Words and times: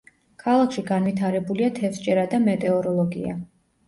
ქალაქში 0.43 0.83
განვითარებულია 0.85 1.67
თევზჭერა 1.79 2.23
და 2.31 2.39
მეტეოროლოგია. 2.47 3.37